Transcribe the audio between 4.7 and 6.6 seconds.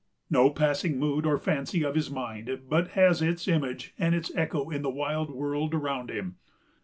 in the wild world around him.